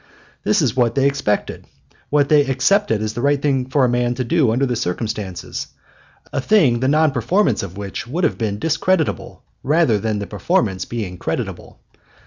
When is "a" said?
3.85-3.87, 6.33-6.41